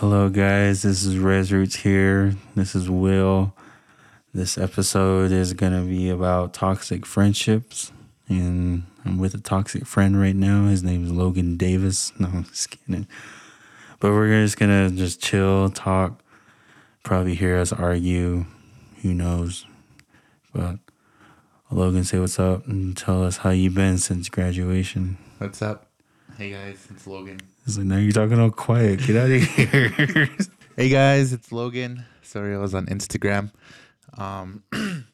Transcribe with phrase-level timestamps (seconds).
[0.00, 0.80] Hello, guys.
[0.80, 2.34] This is Rez Rootz here.
[2.54, 3.54] This is Will.
[4.32, 7.92] This episode is going to be about toxic friendships.
[8.26, 10.68] And I'm with a toxic friend right now.
[10.68, 12.14] His name is Logan Davis.
[12.18, 13.08] No, I'm just kidding.
[13.98, 16.22] But we're just going to just chill, talk,
[17.02, 18.46] probably hear us argue.
[19.02, 19.66] Who knows?
[20.54, 20.78] But
[21.70, 25.18] Logan, say what's up and tell us how you been since graduation.
[25.36, 25.90] What's up?
[26.38, 27.40] Hey guys, it's Logan.
[27.66, 29.00] It's like, now you're talking all quiet.
[29.06, 30.28] Get out of here.
[30.76, 32.06] Hey guys, it's Logan.
[32.22, 33.50] Sorry, I was on Instagram.
[34.16, 34.62] Um,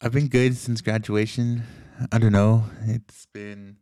[0.00, 1.64] I've been good since graduation.
[2.12, 2.66] I don't know.
[2.84, 3.78] It's been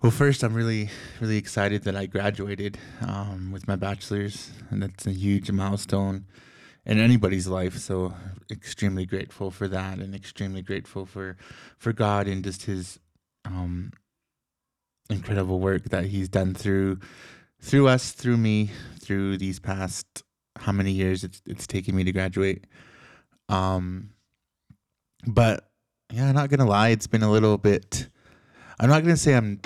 [0.00, 0.10] well.
[0.12, 0.88] First, I'm really,
[1.20, 6.24] really excited that I graduated um, with my bachelor's, and that's a huge milestone
[6.86, 7.76] in anybody's life.
[7.76, 8.14] So,
[8.50, 11.36] extremely grateful for that, and extremely grateful for
[11.76, 13.00] for God and just His
[13.44, 13.92] um,
[15.10, 16.98] incredible work that He's done through
[17.60, 20.22] through us, through me, through these past
[20.56, 22.66] how many years it's it's taken me to graduate.
[23.48, 24.10] Um,
[25.26, 25.68] but
[26.12, 28.08] yeah, I'm not gonna lie, it's been a little bit.
[28.78, 29.60] I'm not gonna say I'm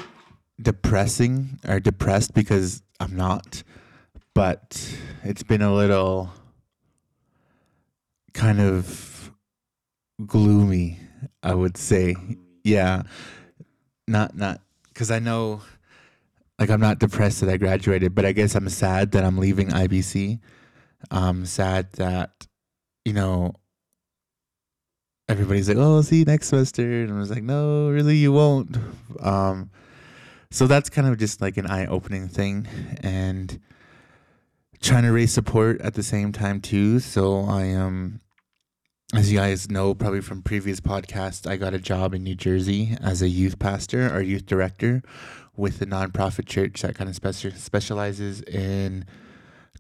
[0.61, 3.63] depressing or depressed because I'm not,
[4.35, 6.33] but it's been a little
[8.35, 9.33] kind of
[10.25, 11.01] gloomy.
[11.43, 12.17] I would say,
[12.65, 13.03] yeah,
[14.07, 14.61] not not
[14.99, 15.61] because I know
[16.59, 19.69] like I'm not depressed that I graduated, but I guess I'm sad that I'm leaving
[19.69, 20.41] IBC.
[21.13, 22.49] I'm sad that
[23.05, 23.55] you know
[25.29, 28.77] everybody's like, "Oh, see you next semester," and I was like, "No, really, you won't."
[29.21, 29.71] Um,
[30.51, 32.67] so that's kind of just like an eye-opening thing,
[33.01, 33.61] and
[34.81, 36.99] trying to raise support at the same time too.
[36.99, 38.19] So I am,
[39.15, 42.95] as you guys know, probably from previous podcasts, I got a job in New Jersey
[43.01, 45.03] as a youth pastor or youth director
[45.57, 49.07] with a nonprofit church that kind of speci- specializes in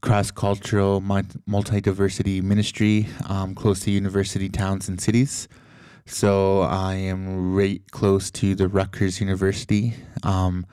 [0.01, 5.47] cross cultural, multi diversity ministry um, close to university towns and cities.
[6.07, 10.65] So I am right close to the Rutgers University, um,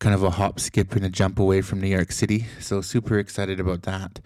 [0.00, 2.46] kind of a hop, skip, and a jump away from New York City.
[2.58, 4.18] So super excited about that.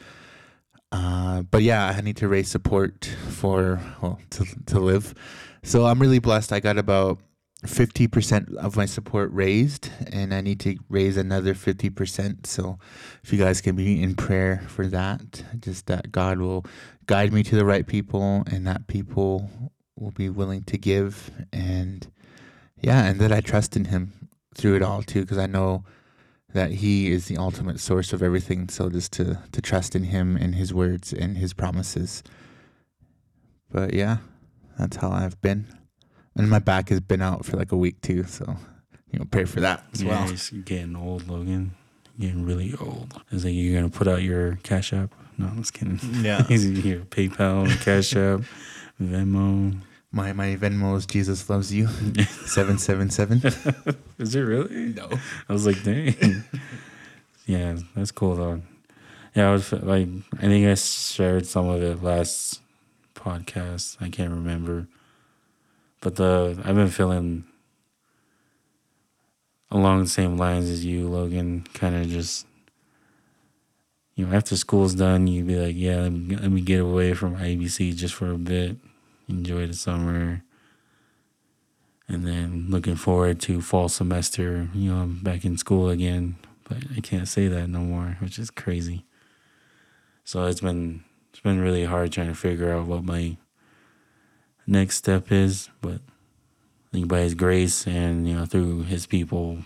[0.91, 5.15] Uh, but yeah, I need to raise support for well to to live.
[5.63, 6.53] So I'm really blessed.
[6.53, 7.19] I got about
[7.67, 12.47] 50% of my support raised and I need to raise another 50%.
[12.47, 12.79] So
[13.25, 16.65] if you guys can be in prayer for that, just that God will
[17.07, 19.51] guide me to the right people and that people
[19.97, 22.07] will be willing to give and
[22.81, 24.13] yeah, and that I trust in him
[24.55, 25.85] through it all too because I know
[26.53, 28.69] that he is the ultimate source of everything.
[28.69, 32.23] So just to to trust in him and his words and his promises.
[33.71, 34.19] But yeah,
[34.79, 35.67] that's how I've been
[36.39, 38.25] and my back has been out for like a week too.
[38.25, 38.57] So
[39.11, 40.29] you know, pray for that as yeah, well.
[40.29, 41.75] He's getting old, Logan.
[42.19, 43.21] Getting really old.
[43.31, 45.13] Is like you're gonna put out your Cash App?
[45.37, 46.01] No, I'm just kidding.
[46.25, 47.01] Yeah, he's here.
[47.01, 48.41] PayPal, Cash App,
[49.01, 49.79] Venmo.
[50.11, 51.87] My my Venmo is Jesus loves you.
[52.47, 53.43] seven seven seven.
[54.19, 54.95] Is it really?
[54.95, 55.09] No.
[55.49, 56.45] I was like, dang.
[57.47, 58.63] yeah, that's cool though.
[59.35, 60.09] Yeah, I was like,
[60.39, 62.61] I think I shared some of it last
[63.15, 63.99] podcast.
[64.01, 64.89] I can't remember
[66.01, 67.45] but the I've been feeling
[69.71, 71.67] along the same lines as you, Logan.
[71.75, 72.47] Kind of just
[74.15, 77.15] you know, after school's done, you'd be like, yeah, let me, let me get away
[77.15, 78.77] from IBC just for a bit,
[79.29, 80.43] enjoy the summer,
[82.09, 84.69] and then looking forward to fall semester.
[84.75, 86.37] You know, I'm back in school again,
[86.69, 89.05] but I can't say that no more, which is crazy.
[90.25, 93.37] So it's been it's been really hard trying to figure out what my
[94.67, 95.71] next step is.
[95.81, 96.01] But
[96.89, 99.59] I think by His grace and you know through His people,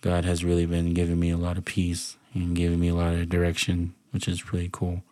[0.00, 3.14] God has really been giving me a lot of peace and giving me a lot
[3.14, 5.02] of direction, which is really cool.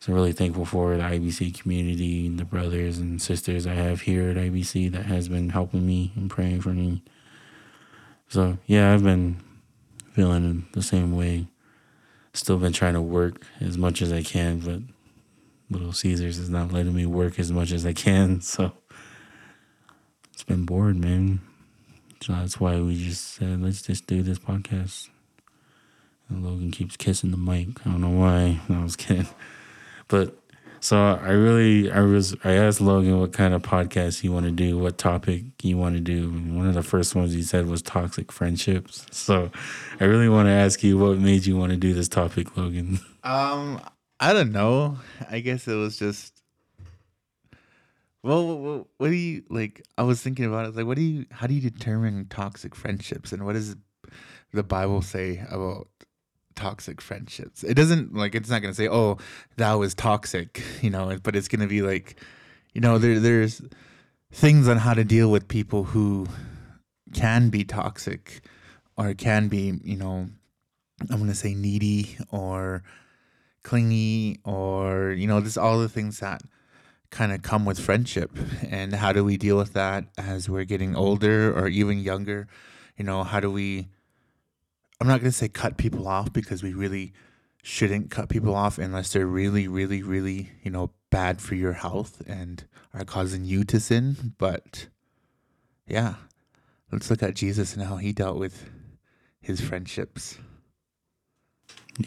[0.00, 4.30] So really thankful for the IBC community, and the brothers and sisters I have here
[4.30, 7.02] at IBC that has been helping me and praying for me.
[8.28, 9.42] So yeah, I've been
[10.12, 11.48] feeling the same way.
[12.32, 14.80] Still been trying to work as much as I can, but
[15.68, 18.72] Little Caesars is not letting me work as much as I can, so
[20.32, 21.40] it's been bored, man.
[22.22, 25.10] So that's why we just said let's just do this podcast.
[26.30, 27.84] And Logan keeps kissing the mic.
[27.84, 28.60] I don't know why.
[28.70, 29.28] No, I was kidding.
[30.10, 30.36] But
[30.80, 34.52] so I really I was I asked Logan what kind of podcast you want to
[34.52, 36.30] do, what topic you want to do.
[36.30, 39.06] One of the first ones he said was toxic friendships.
[39.10, 39.50] So
[40.00, 43.00] I really want to ask you what made you want to do this topic, Logan.
[43.22, 43.82] Um
[44.18, 44.98] I don't know.
[45.30, 46.42] I guess it was just.
[48.22, 49.82] Well, what do you like?
[49.96, 50.76] I was thinking about it.
[50.76, 51.24] Like, what do you?
[51.30, 53.76] How do you determine toxic friendships, and what does
[54.52, 55.88] the Bible say about
[56.54, 57.64] toxic friendships.
[57.64, 59.18] It doesn't like it's not gonna say, "Oh,
[59.56, 62.20] that was toxic," you know, but it's gonna be like,
[62.74, 63.62] you know, there there's
[64.32, 66.26] things on how to deal with people who
[67.12, 68.42] can be toxic
[68.96, 70.28] or can be, you know,
[71.10, 72.82] I'm gonna say needy or
[73.62, 76.42] clingy or you know, just all the things that
[77.10, 78.30] kind of come with friendship
[78.70, 82.46] and how do we deal with that as we're getting older or even younger
[82.96, 83.88] you know how do we
[85.00, 87.12] i'm not going to say cut people off because we really
[87.62, 92.22] shouldn't cut people off unless they're really really really you know bad for your health
[92.26, 92.64] and
[92.94, 94.86] are causing you to sin but
[95.86, 96.14] yeah
[96.92, 98.68] let's look at jesus and how he dealt with
[99.40, 100.38] his friendships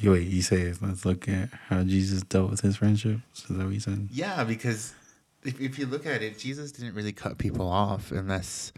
[0.02, 3.44] You- Wait, you say let's look at how Jesus dealt with his friendships.
[3.50, 4.08] Is that what you said?
[4.12, 4.94] Yeah, because
[5.44, 8.72] if, if you look at it, Jesus didn't really cut people off unless,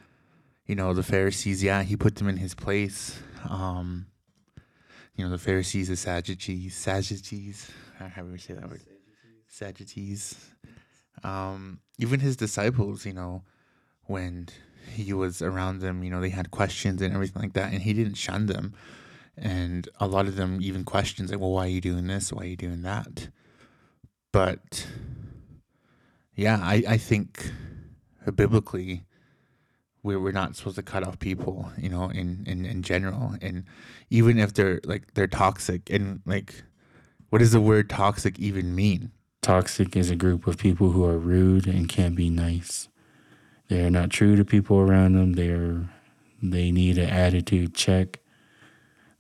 [0.65, 3.19] you know, the Pharisees, yeah, he put them in his place.
[3.47, 4.07] Um,
[5.15, 8.81] you know, the Pharisees, the Sadducees, Sadducees, how do we say that word?
[9.47, 10.35] Sadducees.
[11.23, 13.43] Um, even his disciples, you know,
[14.03, 14.49] when
[14.91, 17.93] he was around them, you know, they had questions and everything like that, and he
[17.93, 18.73] didn't shun them.
[19.37, 22.31] And a lot of them even questions like, well, why are you doing this?
[22.31, 23.29] Why are you doing that?
[24.31, 24.87] But
[26.35, 27.51] yeah, I, I think
[28.35, 29.05] biblically
[30.05, 33.35] we're, we're not supposed to cut off people, you know, in, in, in general.
[33.41, 33.65] And
[34.09, 36.63] even if they're like, they're toxic and like,
[37.29, 39.11] what does the word toxic even mean?
[39.41, 42.87] Toxic is a group of people who are rude and can't be nice.
[43.67, 45.33] They are not true to people around them.
[45.33, 45.89] They are
[46.41, 48.19] they need an attitude check.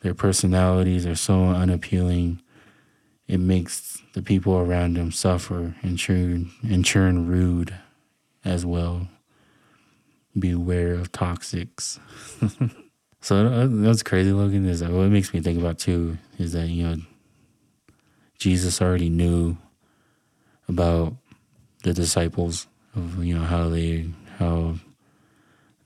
[0.01, 2.41] Their personalities are so unappealing.
[3.27, 7.73] It makes the people around them suffer and churn and churn rude
[8.43, 9.07] as well.
[10.37, 11.99] Beware of toxics.
[13.21, 14.67] so that's crazy, Logan.
[14.67, 16.17] Is that what it makes me think about too?
[16.37, 16.97] Is that you know
[18.37, 19.57] Jesus already knew
[20.67, 21.13] about
[21.83, 24.09] the disciples of you know how they
[24.39, 24.75] how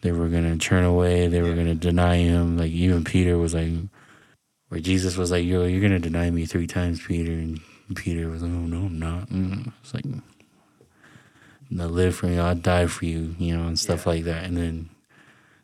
[0.01, 1.55] they were gonna turn away, they were Yeah.
[1.55, 2.57] gonna deny him.
[2.57, 3.71] Like even Peter was like,
[4.69, 7.59] where Jesus was like, "Yo, you're gonna deny me three times, Peter," and
[7.95, 9.71] Peter was like, "Oh no, I'm not." Mm.
[9.83, 10.05] It's like,
[11.69, 14.10] "No, live for you, I'll die for you," you know, and stuff Yeah.
[14.12, 14.44] like that.
[14.45, 14.89] And then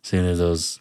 [0.04, 0.80] as soon as those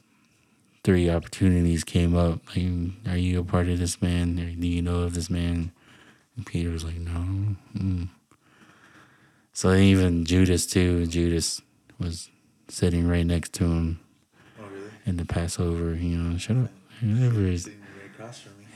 [0.83, 2.67] three opportunities came up, like,
[3.07, 4.39] "Are you a part of this man?
[4.39, 5.73] Or do you know of this man?"
[6.37, 8.09] And Peter was like, "No." Mm.
[9.53, 11.07] So even Judas too.
[11.07, 11.63] Judas
[11.99, 12.29] was
[12.69, 14.01] sitting right next to him
[14.61, 14.91] Oh, really?
[15.07, 15.95] in the Passover.
[15.95, 16.71] You know, shut up.
[17.01, 17.71] Whatever is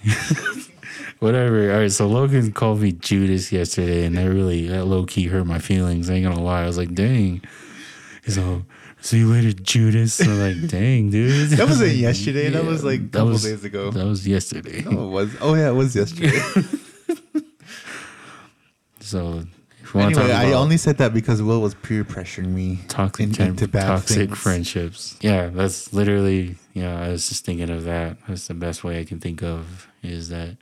[1.21, 1.73] whatever.
[1.73, 1.93] All right.
[1.93, 6.09] So Logan called me Judas yesterday, and that really that low key hurt my feelings.
[6.11, 6.63] I ain't gonna lie.
[6.63, 7.43] I was like, dang.
[8.25, 8.45] He's all.
[8.45, 8.63] Oh,
[9.01, 10.21] See you later, Judas.
[10.21, 11.51] I'm like, dang, dude.
[11.51, 12.49] That wasn't yesterday.
[12.51, 13.91] That was like a couple was- days ago.
[13.93, 14.83] That was yesterday.
[14.83, 15.37] No, it was.
[15.41, 16.37] Oh yeah, it was yesterday.
[19.01, 19.45] So
[19.83, 23.39] if you anyway, talk I only said that because Will was peer pressuring me toxic
[23.39, 24.39] in- into bad toxic things.
[24.39, 25.17] friendships.
[25.21, 26.57] Yeah, that's literally.
[26.79, 28.19] Yeah, I was just thinking of that.
[28.27, 30.57] That's the best way I can think of is that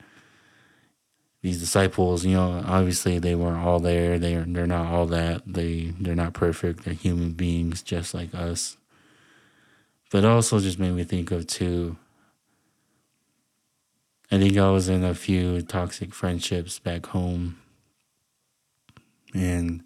[1.42, 2.24] these disciples.
[2.24, 4.18] You know, obviously they weren't all there.
[4.18, 4.34] They.
[4.34, 5.42] They're not all that.
[5.46, 6.84] They they're not perfect.
[6.84, 8.76] They're human beings just like us.
[10.10, 11.96] But also just made me think of too.
[14.30, 17.60] I think I was in a few toxic friendships back home.
[19.34, 19.84] And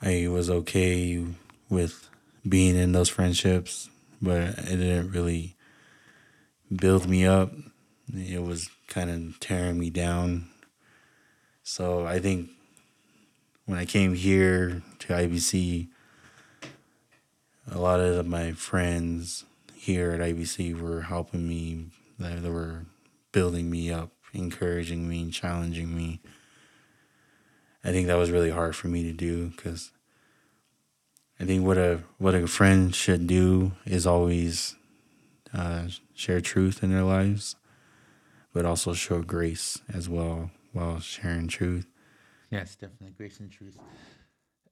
[0.00, 1.24] I was okay
[1.68, 2.08] with
[2.48, 5.56] being in those friendships, but it didn't really
[6.74, 7.52] build me up.
[8.14, 10.48] It was kind of tearing me down.
[11.62, 12.50] So I think
[13.66, 15.88] when I came here to IBC,
[17.70, 19.44] a lot of my friends
[19.74, 21.86] here at IBC were helping me.
[22.18, 22.86] They were
[23.30, 26.20] building me up, encouraging me, challenging me.
[27.84, 29.92] I think that was really hard for me to do because
[31.40, 34.74] I think what a what a friend should do is always
[35.54, 37.54] uh, share truth in their lives,
[38.52, 41.86] but also show grace as well while sharing truth.
[42.50, 43.78] Yes, definitely grace and truth.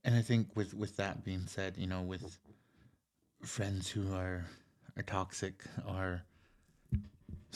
[0.04, 2.38] And I think with with that being said, you know, with
[3.42, 4.46] friends who are
[4.96, 6.22] are toxic or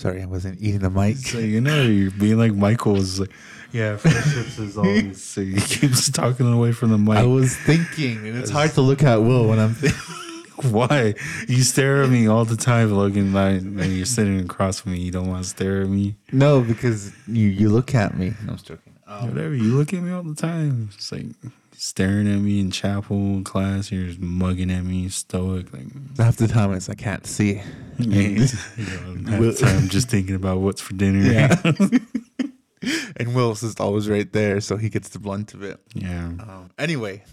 [0.00, 1.16] sorry, I wasn't eating the mic.
[1.18, 3.30] So you know you're being like Michael was like,
[3.70, 5.22] yeah, friendships is always.
[5.22, 7.18] so he keeps talking away from the mic.
[7.18, 10.00] I was thinking, and it's hard to look at Will when I'm thinking.
[10.62, 11.14] Why
[11.48, 13.32] you stare at me all the time, Logan?
[13.32, 16.16] Like when you're sitting across from me, you don't want to stare at me.
[16.32, 18.34] No, because you you look at me.
[18.44, 18.92] No, I'm joking.
[19.18, 19.54] Whatever.
[19.54, 20.90] You look at me all the time.
[20.94, 21.26] It's like
[21.72, 23.90] staring at me in chapel in class.
[23.90, 25.72] You're just mugging at me, stoic.
[25.72, 25.86] Like,
[26.16, 27.60] Half the time it's I can't see.
[27.98, 31.20] you know, the time I'm just thinking about what's for dinner.
[31.20, 31.60] Yeah.
[33.16, 35.80] and Will's is always right there, so he gets the blunt of it.
[35.94, 36.26] yeah.
[36.26, 37.24] Um, anyway,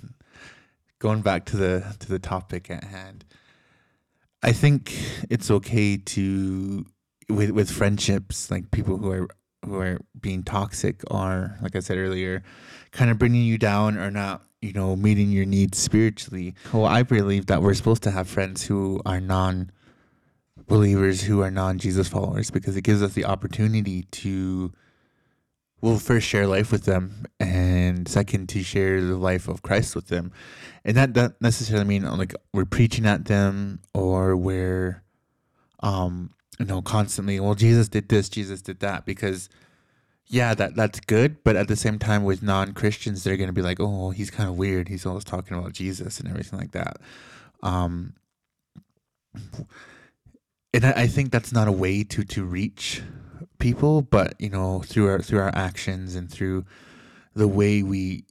[1.00, 3.24] going back to the to the topic at hand,
[4.44, 4.98] I think
[5.30, 6.86] it's okay to
[7.30, 9.28] with with friendships like people who are
[9.66, 12.44] who are being toxic are like I said earlier,
[12.92, 16.56] kind of bringing you down or not you know meeting your needs spiritually.
[16.74, 19.72] Well, I believe that we're supposed to have friends who are non
[20.68, 24.74] believers who are non Jesus followers because it gives us the opportunity to
[25.82, 30.08] well first share life with them and second to share the life of christ with
[30.08, 30.32] them
[30.84, 35.04] and that doesn't necessarily mean like we're preaching at them or we're
[35.82, 37.40] um you know constantly.
[37.40, 39.50] Well jesus did this jesus did that because
[40.28, 43.62] yeah that that's good but at the same time with non-christians they're going to be
[43.62, 44.90] like oh he's kind of weird.
[44.90, 46.98] He's always talking about jesus and everything like that.
[47.64, 48.14] Um
[50.74, 53.02] and I, I think that's not a way to to reach
[53.60, 56.66] people, but you know, through our through our actions and through
[57.34, 58.26] the way we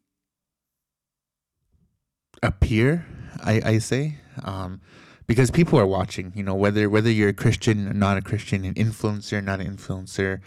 [2.42, 3.06] appear,
[3.42, 4.80] I, I say, um,
[5.26, 6.33] because people are watching.
[6.35, 9.76] You know, whether whether you're a Christian or not a Christian, an influencer, not an
[9.76, 10.40] influencer,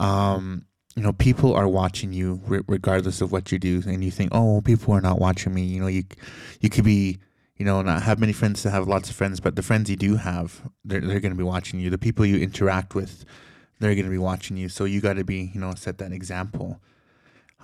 [0.00, 0.66] um,
[0.96, 4.30] you know, people are watching you re- regardless of what you do, and you think,
[4.32, 5.62] oh, people are not watching me.
[5.62, 6.04] You know, you
[6.60, 7.18] you could be
[7.62, 9.94] you know, not have many friends to have lots of friends, but the friends you
[9.94, 11.90] do have, they're, they're going to be watching you.
[11.90, 13.24] The people you interact with,
[13.78, 14.68] they're going to be watching you.
[14.68, 16.80] So you got to be, you know, set that example.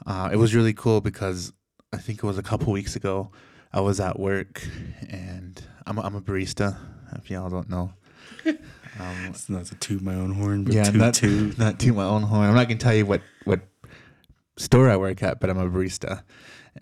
[0.06, 1.52] Uh, it was really cool because
[1.92, 3.32] I think it was a couple weeks ago.
[3.72, 4.62] I was at work
[5.08, 6.76] and I'm a, I'm a barista.
[7.16, 7.92] If y'all don't know,
[8.46, 8.56] um,
[9.28, 11.58] It's not to toot my own horn, but yeah, toot not toot.
[11.64, 12.48] not to my own horn.
[12.48, 13.60] I'm not gonna tell you what what
[14.58, 16.22] store I work at, but I'm a barista.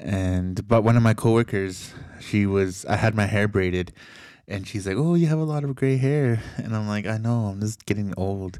[0.00, 3.92] And but one of my coworkers, she was I had my hair braided,
[4.48, 7.16] and she's like, "Oh, you have a lot of gray hair," and I'm like, "I
[7.16, 8.58] know, I'm just getting old."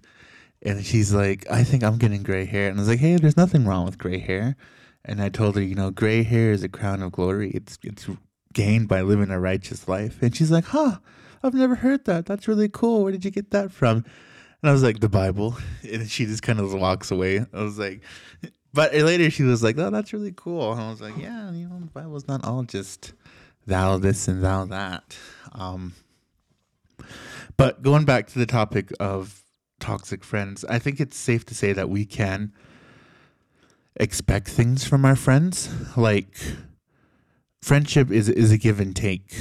[0.63, 3.37] And she's like, "I think I'm getting gray hair," and I was like, "Hey, there's
[3.37, 4.57] nothing wrong with gray hair."
[5.05, 7.51] And I told her, you know, gray hair is a crown of glory.
[7.51, 8.09] It's it's
[8.57, 10.21] gained by living a righteous life.
[10.21, 10.97] And she's like, "Huh."
[11.43, 12.27] I've never heard that.
[12.27, 13.03] That's really cool.
[13.03, 13.99] Where did you get that from?
[14.63, 15.57] And I was like, the Bible.
[15.85, 17.45] And she just kind of walks away.
[17.53, 18.03] I was like,
[18.75, 20.73] but later she was like, oh, that's really cool.
[20.73, 23.13] And I was like, yeah, you know, the Bible's not all just
[23.67, 25.17] thou this and thou that.
[25.53, 25.93] Um,
[27.57, 29.43] but going back to the topic of
[29.79, 32.53] toxic friends, I think it's safe to say that we can
[33.95, 35.71] expect things from our friends.
[35.97, 36.37] Like,
[37.63, 39.35] friendship is, is a give and take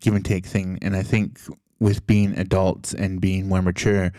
[0.00, 0.78] give and take thing.
[0.82, 1.38] And I think
[1.78, 4.12] with being adults and being more mature,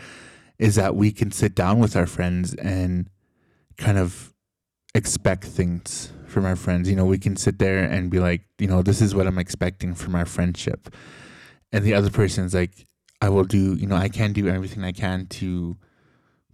[0.59, 3.09] is that we can sit down with our friends and
[3.77, 4.31] kind of
[4.93, 6.87] expect things from our friends.
[6.87, 9.39] You know, we can sit there and be like, you know, this is what I'm
[9.39, 10.93] expecting from our friendship.
[11.71, 12.85] And the other person's like,
[13.21, 15.77] I will do, you know, I can do everything I can to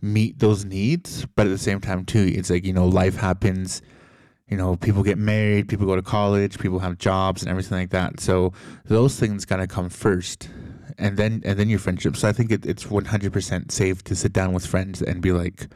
[0.02, 1.26] meet those needs.
[1.36, 3.82] But at the same time, too, it's like, you know, life happens
[4.50, 7.90] you know, people get married, people go to college, people have jobs and everything like
[7.90, 8.20] that.
[8.20, 8.54] So
[8.86, 10.50] those things gotta come first,
[10.98, 12.16] and then and then your friendship.
[12.16, 15.22] So I think it, it's one hundred percent safe to sit down with friends and
[15.22, 15.68] be like,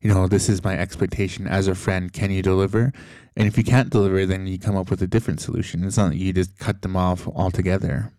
[0.00, 2.12] you know, this is my expectation as a friend.
[2.12, 2.92] Can you deliver?
[3.36, 5.84] And if you can't deliver, then you come up with a different solution.
[5.84, 8.12] It's not that you just cut them off altogether.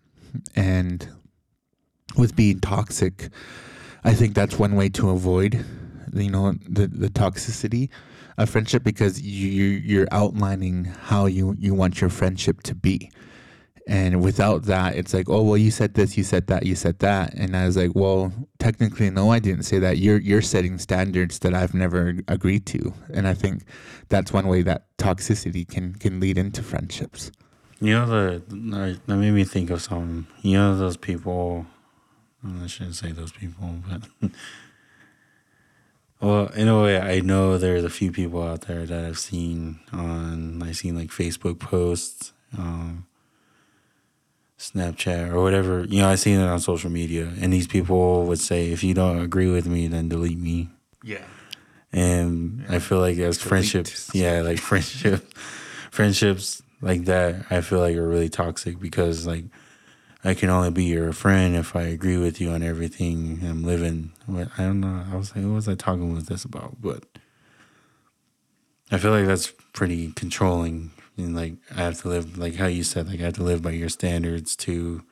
[0.56, 1.06] And
[2.16, 3.28] with being toxic,
[4.02, 5.64] I think that's one way to avoid,
[6.12, 7.90] you know, the the toxicity
[8.36, 13.10] a friendship because you you're outlining how you you want your friendship to be.
[13.86, 16.98] And without that it's like oh well you said this you said that you said
[17.00, 17.34] that.
[17.34, 19.98] And i was like well technically no i didn't say that.
[19.98, 22.94] You're you're setting standards that i've never agreed to.
[23.12, 23.64] And i think
[24.08, 27.30] that's one way that toxicity can can lead into friendships.
[27.80, 28.42] You know the
[29.06, 31.66] that made me think of some You know those people.
[32.62, 34.30] I shouldn't say those people, but
[36.24, 39.80] well, in a way, I know there's a few people out there that I've seen
[39.92, 40.62] on.
[40.62, 43.06] I've seen like Facebook posts, um,
[44.58, 45.84] Snapchat, or whatever.
[45.84, 48.94] You know, I've seen it on social media, and these people would say, "If you
[48.94, 50.70] don't agree with me, then delete me."
[51.02, 51.24] yeah
[51.92, 53.48] And I feel like as Delete.
[53.48, 55.32] friendships, yeah, like friendship,
[55.90, 59.44] friendships like that, I feel like are really toxic because like
[60.24, 64.12] I can only be your friend if I agree with you on everything I'm living.
[64.26, 65.04] What I don't know.
[65.12, 66.80] I was like, what was I talking with this about?
[66.80, 67.04] But
[68.90, 70.92] I feel like that's pretty controlling.
[71.16, 73.62] And like I have to live like how you said, like I have to live
[73.62, 75.02] by your standards to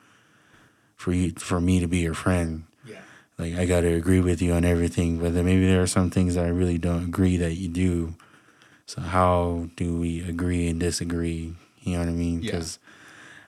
[0.97, 2.65] for you for me to be your friend.
[2.87, 3.01] yeah
[3.39, 6.11] like I got to agree with you on everything, but then maybe there are some
[6.11, 8.15] things that I really don't agree that you do.
[8.87, 11.55] So how do we agree and disagree?
[11.81, 12.43] You know what I mean?
[12.43, 12.53] Yeah.
[12.53, 12.79] Because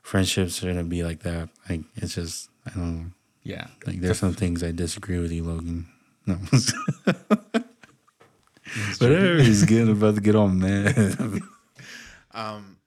[0.05, 1.49] friendships are gonna be like that.
[1.69, 3.11] Like it's just I don't know.
[3.43, 3.67] Yeah.
[3.87, 5.89] Like there's some things I disagree with you, Logan.
[6.27, 6.35] No.
[8.99, 9.43] Whatever.
[9.43, 11.41] He's getting about to get all mad.
[12.37, 12.79] Um,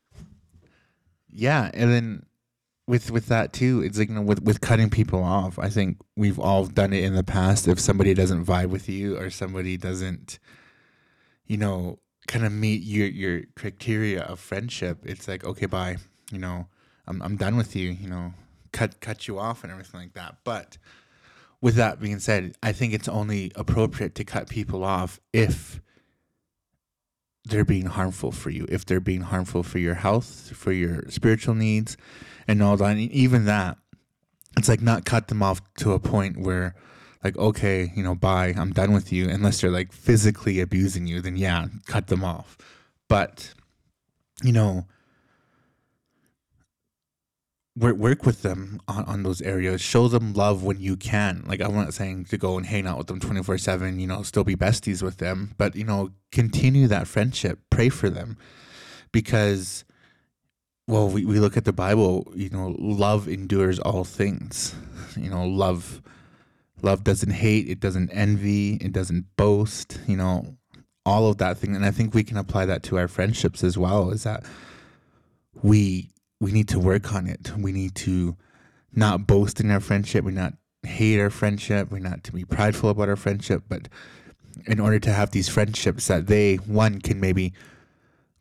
[1.31, 2.25] yeah, and then
[2.85, 5.57] with with that too, it's like you know, with with cutting people off.
[5.57, 7.65] I think we've all done it in the past.
[7.65, 10.39] If somebody doesn't vibe with you, or somebody doesn't,
[11.45, 15.95] you know, kind of meet your your criteria of friendship, it's like okay, bye.
[16.29, 16.67] You know,
[17.07, 17.89] I'm I'm done with you.
[17.89, 18.33] You know,
[18.71, 20.37] cut cut you off and everything like that.
[20.43, 20.77] But
[21.61, 25.81] with that being said, I think it's only appropriate to cut people off if
[27.45, 31.55] they're being harmful for you, if they're being harmful for your health, for your spiritual
[31.55, 31.97] needs,
[32.47, 32.91] and all that.
[32.91, 33.77] And even that,
[34.57, 36.75] it's like not cut them off to a point where,
[37.23, 39.29] like, okay, you know, bye, I'm done with you.
[39.29, 42.57] Unless they're like physically abusing you, then yeah, cut them off.
[43.07, 43.53] But,
[44.43, 44.85] you know,
[47.77, 49.81] work work with them on, on those areas.
[49.81, 51.43] Show them love when you can.
[51.47, 53.99] Like I'm not saying to go and hang out with them twenty four seven.
[53.99, 57.59] You know, still be besties with them, but you know, continue that friendship.
[57.69, 58.37] Pray for them,
[59.11, 59.85] because,
[60.87, 62.31] well, we we look at the Bible.
[62.35, 64.75] You know, love endures all things.
[65.15, 66.01] You know, love,
[66.81, 67.69] love doesn't hate.
[67.69, 68.75] It doesn't envy.
[68.75, 69.99] It doesn't boast.
[70.07, 70.57] You know,
[71.05, 73.77] all of that thing, and I think we can apply that to our friendships as
[73.77, 74.11] well.
[74.11, 74.43] Is that
[75.63, 77.51] we we need to work on it.
[77.57, 78.35] We need to
[78.93, 80.23] not boast in our friendship.
[80.23, 80.53] We not
[80.83, 81.91] hate our friendship.
[81.91, 83.63] We not to be prideful about our friendship.
[83.67, 83.87] But
[84.65, 87.53] in order to have these friendships, that they one can maybe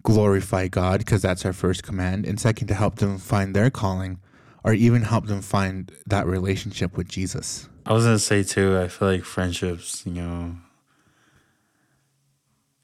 [0.03, 4.21] glorify God because that's our first command, and second to help them find their calling,
[4.63, 7.69] or even help them find that relationship with Jesus.
[7.85, 8.79] I was gonna say too.
[8.79, 10.57] I feel like friendships, you know,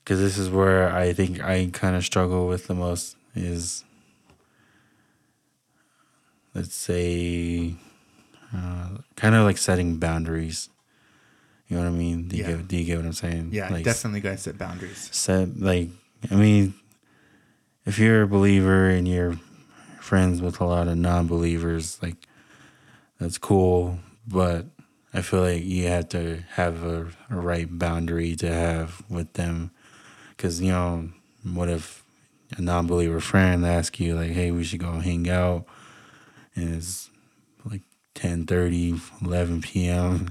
[0.02, 3.85] because this is where I think I kind of struggle with the most is,
[6.54, 7.75] let's say,
[8.54, 10.68] uh, kind of like setting boundaries.
[11.68, 12.28] You know what I mean?
[12.28, 12.56] Do you, Yeah.
[12.56, 13.50] get, do you get what I'm saying?
[13.71, 15.08] like, definitely got to set boundaries.
[15.12, 15.88] set like
[16.30, 16.75] I mean,
[17.86, 19.36] if you're a believer and you're
[20.00, 22.17] friends with a lot of non-believers, like
[23.19, 24.67] that's cool, but
[25.15, 29.71] I feel like you have to have a, a right boundary to have with them,
[30.36, 31.08] because you know,
[31.43, 32.04] what if
[32.56, 35.65] a non-believer friend asks you like, "Hey, we should go hang out,"
[36.54, 37.10] and it's
[37.65, 37.82] like
[38.15, 40.28] 10, 30, 11 p.m.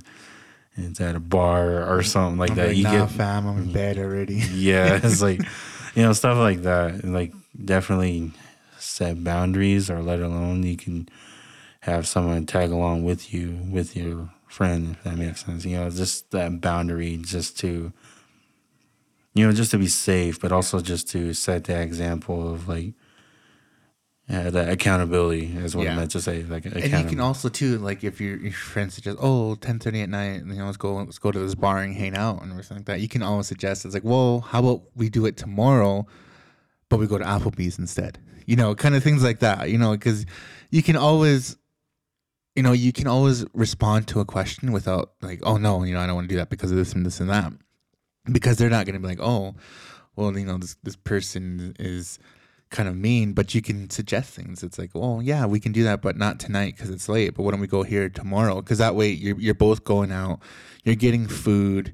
[0.75, 2.01] and it's at a bar or mm-hmm.
[2.01, 2.67] something like I'm that.
[2.67, 3.73] like, you nah, get fam, I'm in mm.
[3.73, 4.35] bed already.
[4.53, 5.41] yeah, it's like
[5.95, 7.03] you know stuff like that.
[7.03, 8.31] Like definitely
[8.77, 11.09] set boundaries, or let alone you can
[11.81, 15.65] have someone tag along with you with your friend, if that makes sense.
[15.65, 17.91] You know, just that boundary, just to
[19.33, 22.93] you know, just to be safe, but also just to set the example of like.
[24.31, 25.91] Yeah, that accountability is what Yeah.
[25.91, 26.43] I meant to say.
[26.43, 30.09] Like, And you can also too, like if your your friends suggest, oh, 10.30 at
[30.09, 32.77] night, you know, let's go let's go to this bar and hang out and something
[32.77, 33.01] like that.
[33.01, 36.07] You can always suggest it's like, well, how about we do it tomorrow,
[36.87, 38.19] but we go to Applebee's instead.
[38.45, 39.69] You know, kind of things like that.
[39.69, 40.25] You know, because
[40.69, 41.57] you can always,
[42.55, 45.99] you know, you can always respond to a question without like, oh no, you know,
[45.99, 47.51] I don't want to do that because of this and this and that,
[48.31, 49.55] because they're not going to be like, oh,
[50.15, 52.17] well, you know, this this person is
[52.71, 54.63] kind of mean, but you can suggest things.
[54.63, 57.35] It's like, well, yeah, we can do that, but not tonight because it's late.
[57.35, 58.61] But why don't we go here tomorrow?
[58.61, 60.39] Because that way you're you're both going out,
[60.83, 61.93] you're getting food.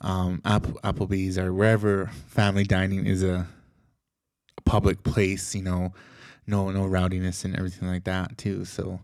[0.00, 3.46] Um, Apple, Applebee's or wherever family dining is a,
[4.66, 5.92] public place, you know,
[6.46, 8.64] no no rowdiness and everything like that too.
[8.64, 9.00] So,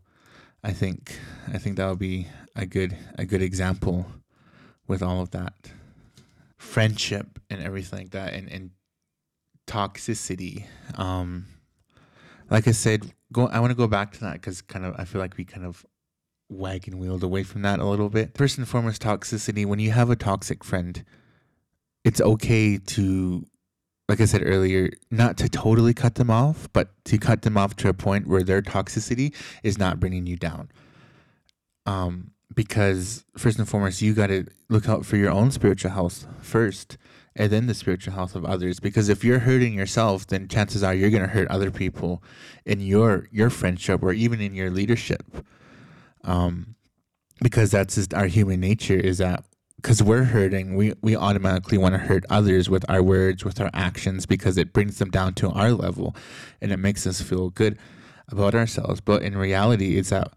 [0.64, 1.18] I think
[1.52, 4.06] I think that would be a good a good example
[4.88, 5.70] with all of that
[6.56, 8.70] friendship and everything like that, and and
[9.70, 10.64] toxicity.
[10.96, 11.46] Um,
[12.50, 13.46] like I said, go.
[13.46, 15.64] I want to go back to that because kind of I feel like we kind
[15.64, 15.86] of
[16.48, 18.36] wagon wheeled away from that a little bit.
[18.36, 19.64] First and foremost, toxicity.
[19.64, 21.04] When you have a toxic friend,
[22.04, 23.46] it's okay to,
[24.08, 27.76] like I said earlier, not to totally cut them off, but to cut them off
[27.76, 30.72] to a point where their toxicity is not bringing you down.
[31.86, 36.26] Um, because first and foremost, you got to look out for your own spiritual health
[36.40, 36.98] first
[37.36, 38.80] and then the spiritual health of others.
[38.80, 42.22] Because if you're hurting yourself then chances are you're going to hurt other people
[42.64, 45.44] in your your friendship or even in your leadership.
[46.24, 46.74] Um
[47.42, 49.44] because that's just our human nature is that
[49.76, 53.70] because we're hurting we we automatically want to hurt others with our words with our
[53.72, 56.14] actions because it brings them down to our level
[56.60, 57.78] and it makes us feel good
[58.28, 59.00] about ourselves.
[59.00, 60.32] But in reality it's that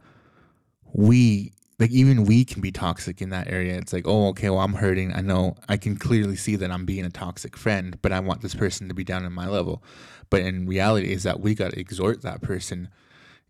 [0.93, 3.77] we like even we can be toxic in that area.
[3.77, 5.13] It's like, oh, okay, well, I'm hurting.
[5.13, 8.41] I know I can clearly see that I'm being a toxic friend, but I want
[8.41, 9.83] this person to be down in my level.
[10.29, 12.89] But in reality, is that we got to exhort that person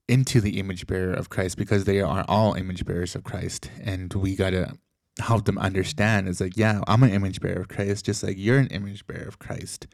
[0.08, 4.14] into the image bearer of Christ because they are all image bearers of Christ, and
[4.14, 4.78] we got to
[5.20, 6.28] help them understand.
[6.28, 9.28] It's like, yeah, I'm an image bearer of Christ, just like you're an image bearer
[9.28, 9.88] of Christ.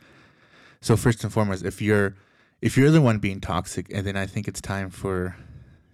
[0.82, 2.16] So first and foremost, if you're
[2.62, 5.36] if you're the one being toxic, and then I think it's time for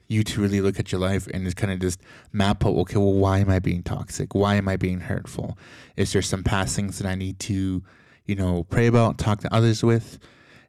[0.07, 1.99] you to really look at your life and just kind of just
[2.31, 4.35] map out okay well why am i being toxic?
[4.35, 5.57] Why am i being hurtful?
[5.95, 7.83] Is there some past things that i need to
[8.25, 10.19] you know pray about talk to others with?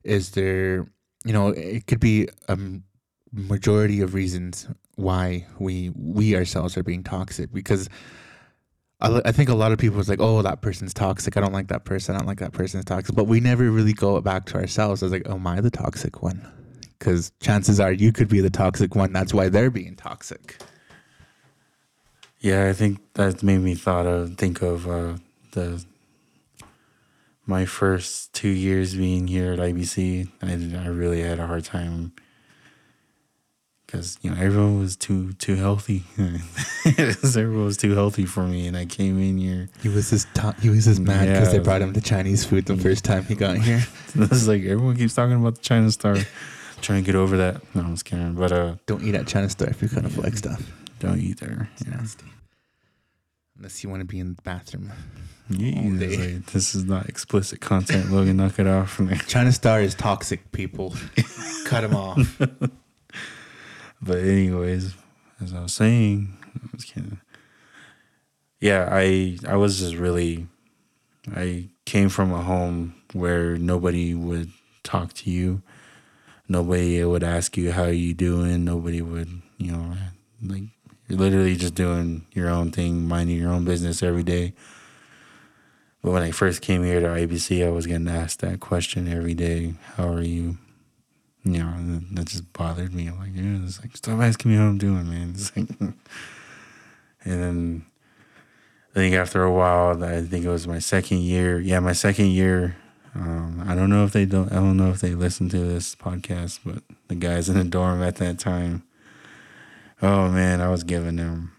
[0.04, 0.86] Is there
[1.24, 2.58] you know it could be a
[3.32, 7.88] majority of reasons why we we ourselves are being toxic because
[9.00, 11.36] I, I think a lot of people is like oh that person's toxic.
[11.36, 12.14] I don't like that person.
[12.14, 13.14] I don't like that person's toxic.
[13.14, 16.22] But we never really go back to ourselves as like oh am i the toxic
[16.22, 16.50] one
[16.98, 19.12] because chances are you could be the toxic one.
[19.12, 20.56] That's why they're being toxic.
[22.40, 25.16] Yeah, I think that made me thought of think of uh,
[25.52, 25.84] the
[27.46, 30.28] my first two years being here at IBC.
[30.42, 32.12] I I really had a hard time
[33.86, 36.04] because you know everyone was too too healthy.
[36.98, 39.68] everyone was too healthy for me, and I came in here.
[39.82, 42.44] He was just ta- he was just mad because yeah, they brought him the Chinese
[42.44, 43.84] food the first time he got here.
[44.18, 46.16] It's like everyone keeps talking about the China Star
[46.80, 47.62] trying to get over that.
[47.74, 48.34] No, I'm just kidding.
[48.34, 50.62] But uh, don't eat at China Star if you're kind of like stuff.
[50.98, 51.68] Don't eat there.
[51.74, 51.96] It's yeah.
[51.96, 52.26] nasty.
[53.56, 54.92] Unless you want to be in the bathroom.
[55.48, 58.10] Yeah, like, this is not explicit content.
[58.10, 59.00] Logan, knock it off.
[59.28, 60.50] China Star is toxic.
[60.52, 60.94] People,
[61.64, 62.38] cut them off.
[64.02, 64.94] but anyways,
[65.40, 67.20] as I was saying, I was kidding.
[68.60, 70.48] Yeah, I I was just really,
[71.34, 74.50] I came from a home where nobody would
[74.82, 75.62] talk to you
[76.48, 78.64] nobody would ask you how you doing.
[78.64, 79.96] Nobody would, you know,
[80.42, 80.64] like
[81.08, 84.54] you're literally just doing your own thing, minding your own business every day.
[86.02, 89.34] But when I first came here to IBC, I was getting asked that question every
[89.34, 89.74] day.
[89.96, 90.58] How are you?
[91.44, 93.06] You know, that just bothered me.
[93.06, 95.30] I'm like, yeah, it's like stop asking me how I'm doing, man.
[95.34, 95.68] It's like,
[97.24, 97.86] and then
[98.92, 101.60] I think after a while, I think it was my second year.
[101.60, 102.76] Yeah, my second year
[103.18, 104.52] um, I don't know if they don't.
[104.52, 108.02] I don't know if they listen to this podcast, but the guys in the dorm
[108.02, 108.82] at that time.
[110.02, 111.52] Oh man, I was giving them.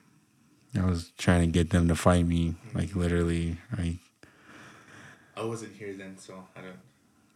[0.78, 3.58] I was trying to get them to fight me, like literally.
[3.76, 3.98] I.
[5.36, 6.78] I wasn't here then, so I don't.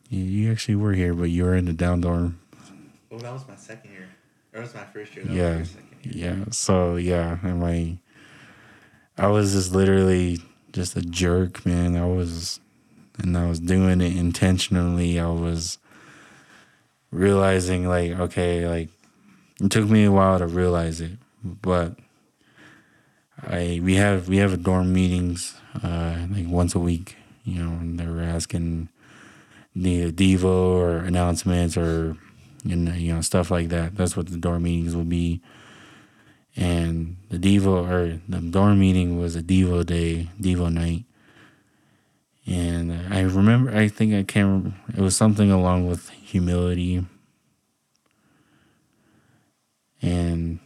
[0.10, 2.40] You, you actually were here, but you were in the down dorm.
[3.10, 4.10] Well, that was my second year.
[4.52, 5.26] That was my first year.
[5.26, 5.64] That yeah,
[6.04, 6.46] yeah.
[6.52, 7.98] So yeah, and my.
[9.18, 10.40] I was just literally
[10.74, 11.98] just a jerk, man.
[11.98, 12.60] I was
[13.20, 15.20] and I was doing it intentionally.
[15.20, 15.78] I was
[17.12, 18.90] realizing like okay, like
[19.62, 21.12] it took me a while to realize it,
[21.44, 21.96] but
[23.44, 27.72] I we have we have a dorm meetings uh, like once a week, you know,
[27.72, 28.90] and they were asking
[29.76, 32.18] the Devo or announcements or
[32.64, 33.96] know, you know stuff like that.
[33.96, 35.42] That's what the dorm meetings will be.
[36.56, 41.06] And the Devo or the dorm meeting was a Devo day, Devo night,
[42.52, 47.06] and I remember, I think I remember, it was something along with humility.
[50.02, 50.60] And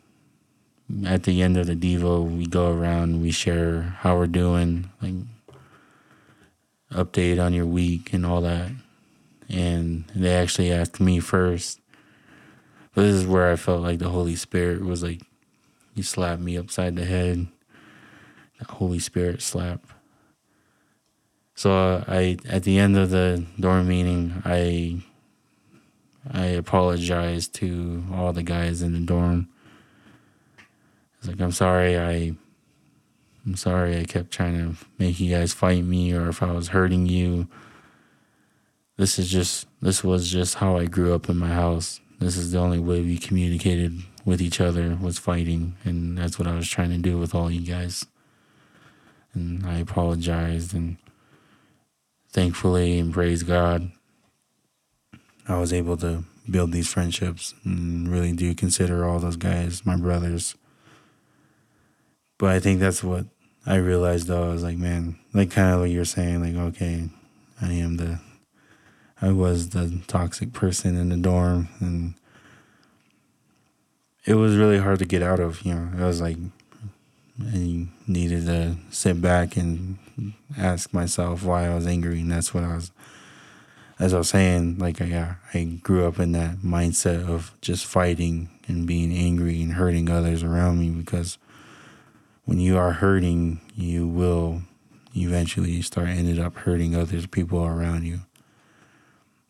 [1.05, 5.13] at the end of the Devo, we go around, we share how we're doing, like
[6.91, 8.71] update on your week and all that.
[9.47, 11.79] And they actually asked me first.
[12.95, 15.21] But this is where I felt like the Holy Spirit was like,
[15.93, 17.47] you slapped me upside the head.
[18.57, 19.81] That Holy Spirit slap.
[21.55, 24.99] So I, at the end of the dorm meeting, I,
[26.29, 29.47] I apologized to all the guys in the dorm.
[30.57, 30.63] I
[31.21, 32.35] was like, I'm sorry, I,
[33.45, 36.67] I'm sorry, I kept trying to make you guys fight me, or if I was
[36.69, 37.47] hurting you.
[38.97, 42.01] This is just, this was just how I grew up in my house.
[42.19, 46.47] This is the only way we communicated with each other was fighting, and that's what
[46.49, 48.05] I was trying to do with all you guys.
[49.33, 50.97] And I apologized and
[52.35, 53.89] thankfully and praise God,
[55.47, 59.95] I was able to build these friendships and really do consider all those guys my
[59.95, 60.53] brothers.
[62.37, 63.25] But I think that's what
[63.65, 64.43] I realized though.
[64.43, 67.07] I was like, man, like kind of what you're saying, like, okay,
[67.61, 68.19] I am the,
[69.21, 72.15] I was the toxic person in the dorm and
[74.25, 76.37] it was really hard to get out of, you know, I was like,
[77.41, 79.99] I needed to sit back and
[80.57, 82.91] ask myself why I was angry, and that's what I was.
[83.97, 88.49] As I was saying, like I, I grew up in that mindset of just fighting
[88.67, 91.37] and being angry and hurting others around me because
[92.43, 94.61] when you are hurting, you will
[95.15, 98.21] eventually start ended up hurting others, people around you.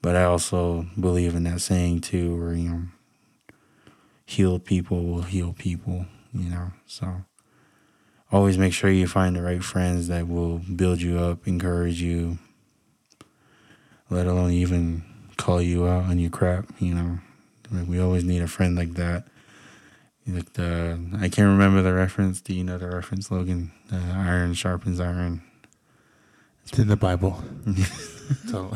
[0.01, 2.81] But I also believe in that saying too, where you know,
[4.25, 6.05] healed people will heal people.
[6.33, 7.23] You know, so
[8.35, 12.37] always make sure you find the right friends that will build you up, encourage you,
[14.09, 15.05] let alone even
[15.37, 16.65] call you out on your crap.
[16.79, 17.19] You know,
[17.71, 19.25] like we always need a friend like that.
[20.27, 22.41] Like the I can't remember the reference.
[22.41, 23.71] Do you know the reference, Logan?
[23.89, 25.41] Uh, iron sharpens iron.
[26.67, 27.41] It's in the Bible.
[28.47, 28.73] so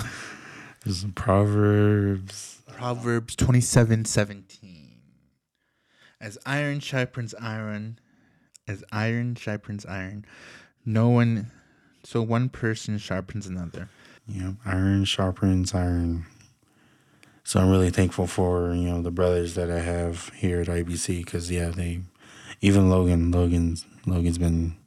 [0.85, 2.61] there's some proverbs.
[2.71, 5.01] Proverbs twenty seven seventeen.
[6.21, 7.99] As iron sharpens iron,
[8.69, 10.23] as iron sharpens iron,
[10.85, 11.51] no one,
[12.03, 13.89] so one person sharpens another.
[14.27, 16.25] Yeah, iron sharpens iron.
[17.43, 21.25] So I'm really thankful for you know the brothers that I have here at IBC
[21.25, 22.01] because yeah they,
[22.61, 24.77] even Logan Logan's Logan's been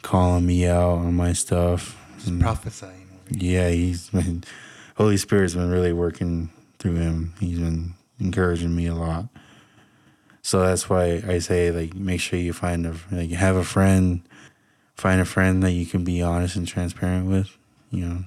[0.00, 1.98] calling me out on my stuff.
[2.16, 2.40] Just mm.
[2.40, 3.08] prophesying.
[3.30, 4.44] Yeah, he's been
[4.96, 7.34] Holy Spirit's been really working through him.
[7.38, 9.28] He's been encouraging me a lot.
[10.52, 14.20] So that's why I say like make sure you find a like have a friend,
[14.96, 17.56] find a friend that you can be honest and transparent with.
[17.90, 18.24] You know,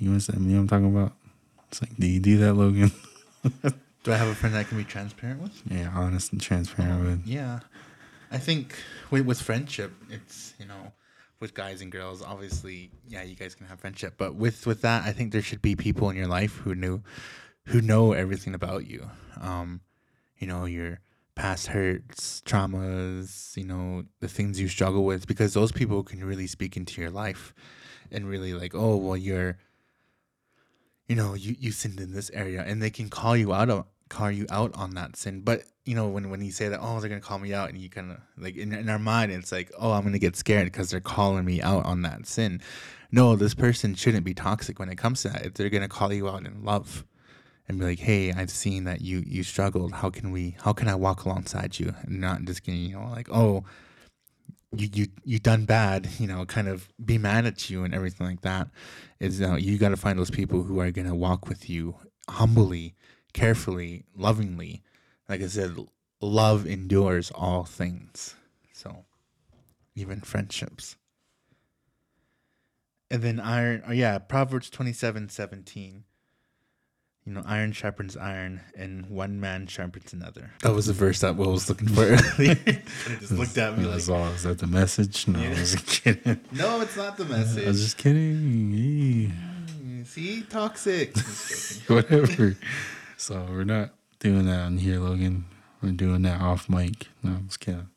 [0.00, 1.12] you know what I'm talking about.
[1.68, 2.90] It's like, do you do that, Logan?
[4.02, 5.62] do I have a friend that I can be transparent with?
[5.70, 7.24] Yeah, honest and transparent with.
[7.24, 7.60] Yeah,
[8.32, 8.74] I think
[9.12, 10.90] with, with friendship, it's you know,
[11.38, 15.04] with guys and girls, obviously, yeah, you guys can have friendship, but with with that,
[15.04, 17.00] I think there should be people in your life who knew,
[17.66, 19.08] who know everything about you.
[19.40, 19.82] Um,
[20.40, 20.98] you know your
[21.34, 26.46] past hurts, traumas, you know, the things you struggle with, because those people can really
[26.46, 27.54] speak into your life
[28.10, 29.58] and really like, oh, well, you're,
[31.08, 33.86] you know, you, you sinned in this area and they can call you out of,
[34.08, 35.40] call you out on that sin.
[35.40, 37.70] But, you know, when, when you say that, oh, they're going to call me out
[37.70, 40.18] and you kind of like in, in our mind, it's like, oh, I'm going to
[40.18, 42.60] get scared because they're calling me out on that sin.
[43.12, 45.46] No, this person shouldn't be toxic when it comes to that.
[45.46, 47.04] If they're going to call you out in love,
[47.70, 49.92] and be like, "Hey, I've seen that you you struggled.
[49.92, 50.56] How can we?
[50.62, 53.64] How can I walk alongside you?" And not just getting you know like, "Oh,
[54.76, 58.26] you you you done bad." You know, kind of be mad at you and everything
[58.26, 58.68] like that.
[59.20, 61.70] Is uh, you, know, you got to find those people who are gonna walk with
[61.70, 61.94] you
[62.28, 62.94] humbly,
[63.32, 64.82] carefully, lovingly.
[65.28, 65.76] Like I said,
[66.20, 68.34] love endures all things.
[68.72, 69.04] So,
[69.94, 70.96] even friendships.
[73.12, 76.04] And then iron, oh yeah, Proverbs twenty seven seventeen
[77.30, 80.50] you know, iron sharpens iron, and one man sharpens another.
[80.62, 82.02] That was the verse that Will was looking for
[82.40, 82.56] earlier.
[83.20, 85.50] just looked at me like, all, "Is that the message?" No, yeah.
[85.50, 86.40] I was kidding.
[86.52, 87.64] No, it's not the message.
[87.64, 89.32] I was just kidding.
[89.32, 91.16] Mm, see, toxic.
[91.88, 92.56] Whatever.
[93.16, 95.44] So we're not doing that on here, Logan.
[95.80, 97.06] We're doing that off mic.
[97.22, 97.90] No, I'm just kidding.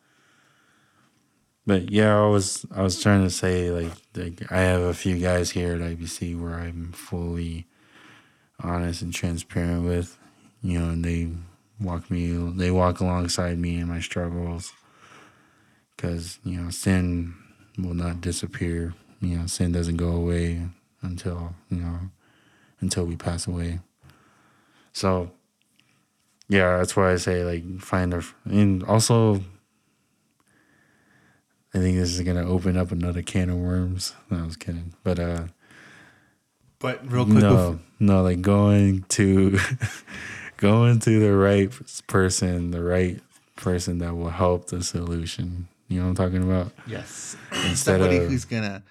[1.66, 5.18] But yeah, I was I was trying to say like, like I have a few
[5.18, 7.66] guys here at IBC where I'm fully
[8.62, 10.18] honest and transparent with,
[10.62, 11.30] you know, and they
[11.80, 14.74] walk me, they walk alongside me in my struggles.
[15.96, 17.34] Because, you know, sin
[17.78, 18.94] will not disappear.
[19.22, 20.68] You know, sin doesn't go away
[21.02, 22.00] until, you know,
[22.82, 23.80] until we pass away.
[24.92, 25.32] So,
[26.50, 29.36] yeah, that's why I say, like, find a, and also,
[31.74, 34.14] I think this is going to open up another can of worms.
[34.30, 34.94] No, I was kidding.
[35.04, 35.46] But, uh,
[36.84, 39.58] but real quick, no, no, like going to
[40.58, 41.72] going to the right
[42.08, 43.22] person, the right
[43.56, 45.70] person that will help the solution.
[45.88, 46.74] You know what I'm talking about?
[46.86, 47.38] Yes.
[47.54, 48.84] Instead Somebody of, who's gonna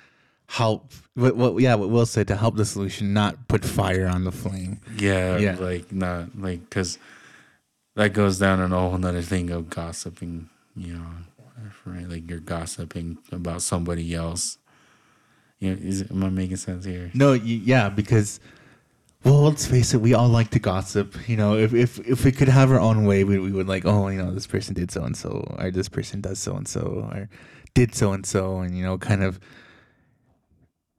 [0.46, 0.90] help.
[1.12, 1.60] What, what?
[1.60, 4.80] Yeah, what Will said to help the solution, not put fire on the flame.
[4.96, 5.56] Yeah, yeah.
[5.56, 6.98] like not like because
[7.94, 10.48] that goes down in a whole another thing of gossiping.
[10.74, 11.06] You know,
[11.84, 12.08] right?
[12.08, 14.56] Like you're gossiping about somebody else
[15.62, 17.10] is am I making sense here?
[17.14, 18.40] No, yeah, because
[19.24, 21.16] well, let's face it, we all like to gossip.
[21.28, 23.84] You know, if if if we could have our own way, we, we would like,
[23.86, 26.66] oh, you know, this person did so and so, or this person does so and
[26.66, 27.28] so, or
[27.74, 29.38] did so and so, and you know, kind of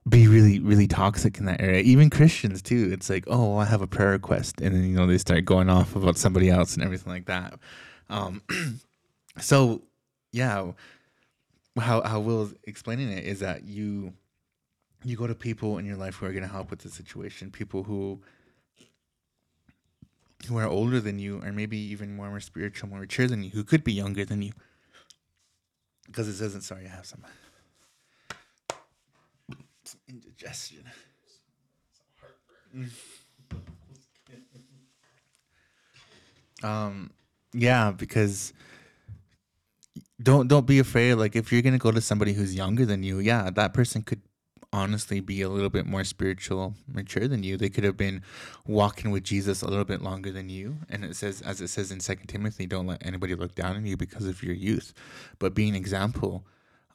[0.08, 1.82] be really really toxic in that area.
[1.82, 2.90] Even Christians too.
[2.94, 5.70] It's like, oh, I have a prayer request, and then you know they start going
[5.70, 7.60] off about somebody else and everything like that.
[8.10, 8.42] Um,
[9.40, 9.82] so
[10.32, 10.72] yeah,
[11.78, 14.14] how how Will's explaining it is that you
[15.04, 17.52] you go to people in your life who are going to help with the situation
[17.52, 18.22] people who
[20.48, 23.50] who are older than you or maybe even more, more spiritual more mature than you
[23.52, 24.52] who could be younger than you
[26.08, 27.24] because it doesn't sorry i have some
[29.86, 30.84] some indigestion
[36.64, 37.12] um
[37.54, 38.54] yeah because
[40.22, 41.16] don't don't be afraid.
[41.16, 44.22] Like if you're gonna go to somebody who's younger than you, yeah, that person could
[44.74, 47.56] honestly be a little bit more spiritual mature than you.
[47.56, 48.24] They could have been
[48.66, 50.78] walking with jesus a little bit longer than you.
[50.90, 53.86] And it says as it says in second timothy don't let anybody look down on
[53.86, 54.94] you because of your youth.
[55.40, 56.46] But be an example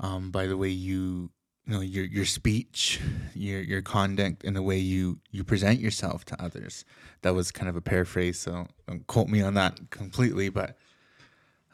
[0.01, 1.31] um, by the way you
[1.67, 3.01] you know your your speech
[3.35, 6.85] your your conduct and the way you you present yourself to others.
[7.23, 10.77] That was kind of a paraphrase so don't quote me on that completely but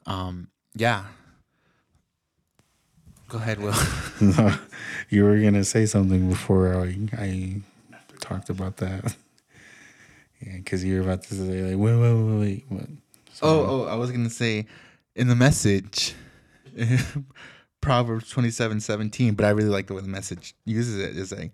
[0.06, 1.06] um yeah
[3.34, 3.74] go ahead will
[4.20, 4.54] no,
[5.10, 7.60] you were gonna say something before I, I
[8.20, 9.16] talked about that.
[10.40, 12.64] yeah, because you were about to say like, wait, wait, wait, wait.
[12.68, 12.88] What?
[13.42, 14.66] Oh, oh, I was gonna say
[15.16, 16.14] in the message,
[17.80, 21.16] Proverbs twenty seven seventeen, but I really like the way the message uses it.
[21.16, 21.50] Is like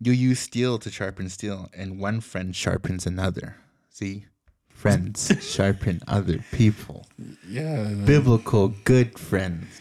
[0.00, 3.56] you use steel to sharpen steel, and one friend sharpens another.
[3.88, 4.26] See,
[4.68, 7.06] friends sharpen other people.
[7.48, 9.80] Yeah, biblical good friends.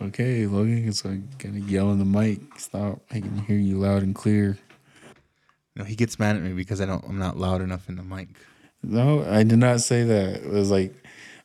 [0.00, 2.40] Okay, Logan, it's like gonna yell in the mic.
[2.58, 3.00] Stop!
[3.10, 4.58] I can hear you loud and clear.
[5.74, 7.04] No, he gets mad at me because I don't.
[7.04, 8.28] I'm not loud enough in the mic.
[8.82, 10.42] No, I did not say that.
[10.42, 10.94] It was like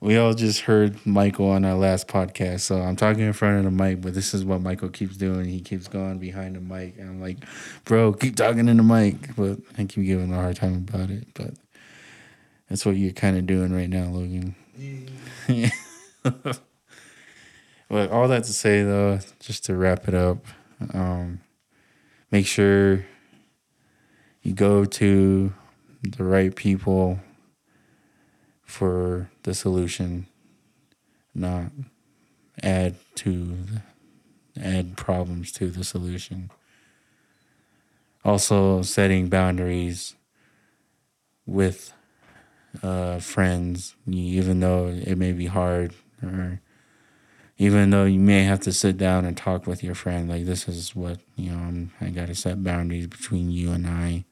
[0.01, 2.61] we all just heard Michael on our last podcast.
[2.61, 5.45] So I'm talking in front of the mic, but this is what Michael keeps doing.
[5.45, 7.37] He keeps going behind the mic, and I'm like,
[7.85, 11.09] "Bro, keep talking in the mic." But I keep giving him a hard time about
[11.09, 11.27] it.
[11.35, 11.53] But
[12.67, 14.55] that's what you're kind of doing right now, Logan.
[15.47, 15.69] Yeah.
[17.91, 20.45] But all that to say, though, just to wrap it up,
[20.93, 21.41] um,
[22.31, 23.05] make sure
[24.41, 25.51] you go to
[26.01, 27.19] the right people
[28.63, 30.27] for the solution,
[31.35, 31.65] not
[32.63, 33.57] add to
[34.57, 36.49] add problems to the solution.
[38.23, 40.15] Also, setting boundaries
[41.45, 41.91] with
[42.81, 46.61] uh, friends, even though it may be hard or
[47.61, 50.67] even though you may have to sit down and talk with your friend like this
[50.67, 54.25] is what you know I'm, i got to set boundaries between you and i.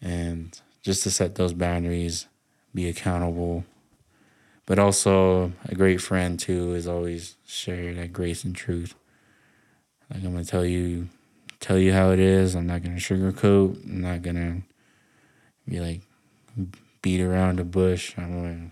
[0.00, 2.28] And just to set those boundaries
[2.72, 3.64] be accountable.
[4.64, 8.94] But also a great friend too is always share that grace and truth.
[10.10, 11.08] Like i'm gonna tell you
[11.58, 12.54] tell you how it is.
[12.54, 13.82] I'm not gonna sugarcoat.
[13.82, 14.62] I'm not gonna
[15.68, 16.02] be like
[17.02, 18.14] beat around the bush.
[18.16, 18.70] I'm gonna go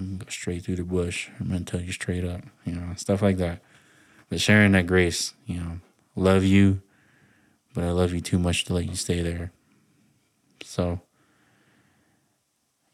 [0.00, 0.28] Mm-hmm.
[0.28, 1.28] straight through the bush.
[1.40, 3.60] I'm gonna tell you straight up, you know, stuff like that.
[4.28, 5.80] But sharing that grace, you know,
[6.14, 6.82] love you,
[7.74, 9.50] but I love you too much to let you stay there.
[10.62, 11.00] So,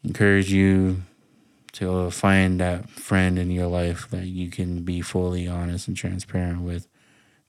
[0.03, 1.03] encourage you
[1.73, 5.95] to uh, find that friend in your life that you can be fully honest and
[5.95, 6.87] transparent with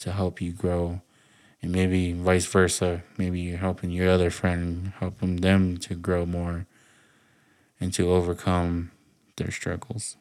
[0.00, 1.00] to help you grow.
[1.62, 3.04] And maybe vice versa.
[3.16, 6.66] Maybe you're helping your other friend, helping them to grow more
[7.80, 8.90] and to overcome
[9.36, 10.16] their struggles.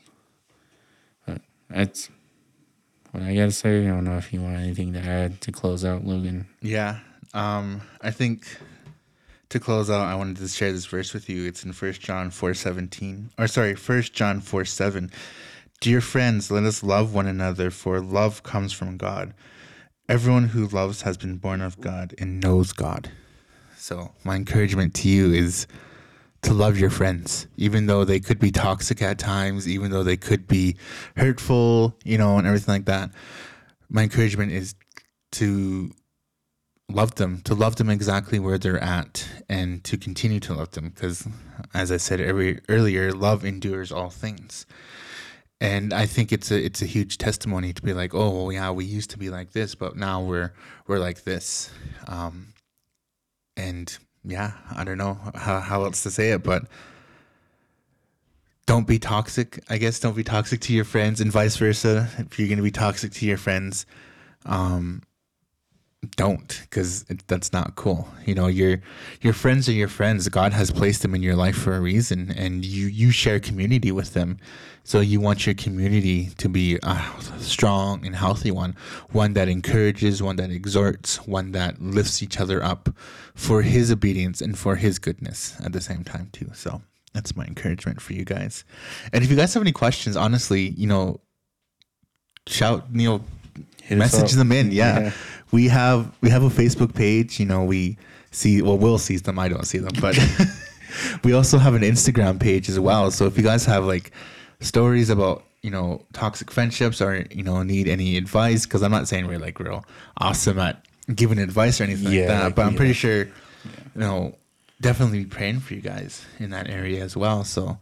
[1.26, 2.10] But that's
[3.12, 3.86] what I gotta say.
[3.86, 6.48] I don't know if you want anything to add to close out, Logan.
[6.62, 7.00] Yeah.
[7.34, 8.46] Um, I think
[9.50, 11.46] to close out, I wanted to share this verse with you.
[11.46, 15.12] It's in First John four seventeen, or sorry, First John four seven.
[15.82, 19.34] Dear friends, let us love one another, for love comes from God.
[20.08, 23.12] Everyone who loves has been born of God and knows God.
[23.76, 25.68] So my encouragement to you is
[26.46, 30.16] to love your friends, even though they could be toxic at times, even though they
[30.16, 30.76] could be
[31.18, 33.10] hurtful, you know, and everything like that.
[33.90, 34.76] My encouragement is
[35.34, 35.92] to
[36.88, 40.90] love them, to love them exactly where they're at, and to continue to love them.
[40.90, 41.28] Because,
[41.74, 44.68] as I said every, earlier, love endures all things.
[45.60, 48.86] And I think it's a it's a huge testimony to be like, oh yeah, we
[48.86, 50.54] used to be like this, but now we're
[50.86, 51.72] we're like this.
[52.08, 52.54] Um,
[53.58, 56.64] and yeah, I don't know how, how else to say it, but
[58.66, 59.64] don't be toxic.
[59.70, 62.10] I guess don't be toxic to your friends and vice versa.
[62.18, 63.86] If you're going to be toxic to your friends,
[64.46, 65.04] um,
[66.06, 68.08] don't because that's not cool.
[68.26, 68.82] You know, your
[69.22, 70.28] your friends are your friends.
[70.30, 73.92] God has placed them in your life for a reason, and you you share community
[73.92, 74.38] with them.
[74.84, 77.02] So you want your community to be a
[77.40, 78.76] strong and healthy one,
[79.10, 82.90] one that encourages, one that exhorts, one that lifts each other up
[83.34, 86.52] for His obedience and for His goodness at the same time too.
[86.54, 86.82] So
[87.14, 88.64] that's my encouragement for you guys.
[89.12, 91.20] And if you guys have any questions, honestly, you know,
[92.46, 93.22] shout, you know,
[93.90, 94.72] message them in.
[94.72, 95.00] Yeah.
[95.00, 95.12] yeah.
[95.56, 97.40] We have we have a Facebook page.
[97.40, 97.98] You know, we
[98.32, 99.40] see well, Will sees them.
[99.40, 100.20] I don't see them, but
[101.24, 103.10] we also have an Instagram page as well.
[103.10, 104.12] So if you guys have like
[104.60, 109.08] stories about you know toxic friendships or you know need any advice, because I'm not
[109.08, 109.86] saying we're like real
[110.18, 110.86] awesome at
[111.16, 113.32] giving advice or anything yeah, like that, but I'm pretty sure you
[113.96, 114.36] know
[114.82, 117.46] definitely be praying for you guys in that area as well.
[117.46, 117.78] So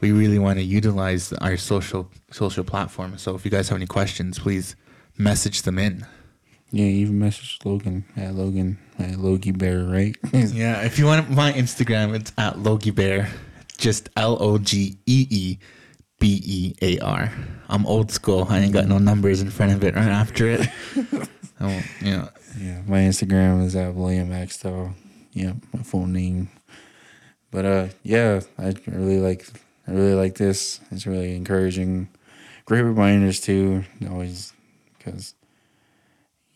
[0.00, 3.18] we really want to utilize our social social platform.
[3.18, 4.74] So if you guys have any questions, please
[5.16, 6.04] message them in.
[6.74, 10.16] Yeah, even message Logan at Logan at Logee Bear, right?
[10.32, 13.30] yeah, if you want my Instagram, it's at Logee Bear,
[13.78, 15.58] just L O G E E
[16.18, 17.32] B E A R.
[17.68, 18.48] I'm old school.
[18.50, 20.68] I ain't got no numbers in front of it right after it.
[21.60, 22.28] I won't, you.
[22.58, 24.94] Yeah, my Instagram is at William Axtell.
[25.34, 26.48] Yep, my full name.
[27.52, 29.46] But uh, yeah, I really like
[29.86, 30.80] I really like this.
[30.90, 32.08] It's really encouraging.
[32.64, 33.84] Great reminders too.
[34.10, 34.52] Always
[34.98, 35.34] because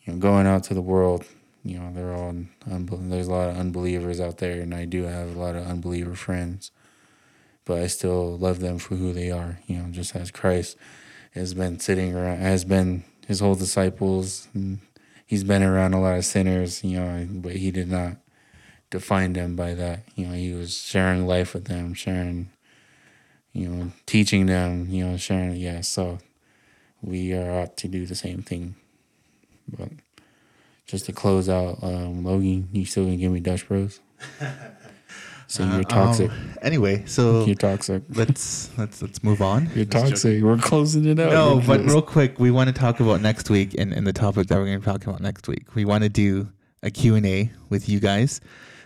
[0.09, 1.27] you know going out to the world,
[1.63, 2.35] you know they're all
[2.67, 6.15] there's a lot of unbelievers out there, and I do have a lot of unbeliever
[6.15, 6.71] friends.
[7.67, 9.59] But I still love them for who they are.
[9.67, 10.79] You know, just as Christ
[11.33, 14.49] has been sitting around, has been his whole disciples.
[14.55, 14.79] And
[15.27, 18.17] he's been around a lot of sinners, you know, but he did not
[18.89, 20.05] define them by that.
[20.17, 22.49] You know, he was sharing life with them, sharing,
[23.53, 25.57] you know, teaching them, you know, sharing.
[25.57, 26.21] Yeah, so
[27.03, 28.77] we are ought to do the same thing.
[29.77, 29.91] But
[30.87, 34.01] just to close out, um, Logan, you still gonna give me Dutch Bros?
[35.51, 36.31] So you're toxic.
[36.31, 38.03] Um, anyway, so you're toxic.
[38.11, 39.71] let's let's let's move on.
[39.75, 40.43] You're toxic.
[40.43, 41.31] We're closing it out.
[41.33, 44.07] No, You're but just- real quick, we want to talk about next week and, and
[44.07, 45.75] the topic that we're going to talk about next week.
[45.75, 46.51] We want to do
[46.83, 48.43] a Q&A with you guys.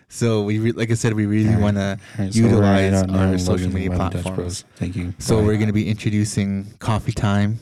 [0.08, 1.62] So we, re- like I said, we really Alright.
[1.62, 4.22] want to Alright, so we're utilize right on our Logan social and media Logan Dutch
[4.22, 4.36] platforms.
[4.62, 4.64] Bros.
[4.76, 5.14] Thank you.
[5.18, 5.46] So Bye.
[5.46, 7.58] we're going to be introducing coffee time,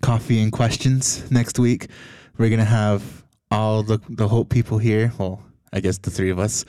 [0.00, 1.90] coffee and questions next week.
[2.38, 5.12] We're going to have all the the Hope people here.
[5.18, 6.64] Well, I guess the three of us,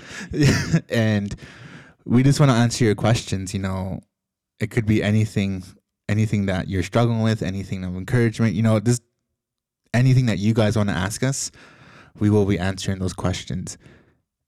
[0.90, 1.36] and
[2.06, 3.54] we just want to answer your questions.
[3.54, 4.02] You know,
[4.60, 5.64] it could be anything,
[6.10, 8.54] anything that you're struggling with, anything of encouragement.
[8.54, 9.02] You know, just
[9.94, 11.52] anything that you guys want to ask us.
[12.20, 13.78] We will be answering those questions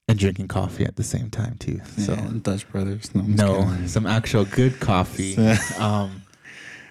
[0.08, 1.82] and drinking coffee at the same time too.
[1.98, 2.14] So.
[2.14, 3.14] Yeah, Dutch Brothers.
[3.16, 5.36] No, No, some actual good coffee.
[5.80, 6.22] Um,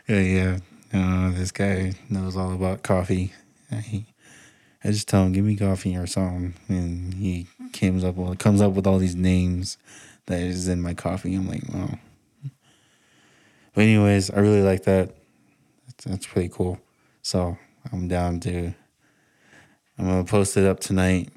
[0.09, 0.59] Yeah, yeah.
[0.93, 3.33] Uh, this guy knows all about coffee.
[3.83, 4.07] He,
[4.85, 8.61] I just tell him, "Give me coffee or something," and he comes up with comes
[8.61, 9.79] up with all these names
[10.27, 11.35] that is in my coffee.
[11.35, 11.99] I'm like, wow.
[13.75, 15.15] But anyways, I really like that.
[15.87, 16.79] That's, that's pretty cool.
[17.23, 17.59] So
[17.93, 18.75] I'm down to.
[19.99, 21.31] I'm gonna post it up tonight.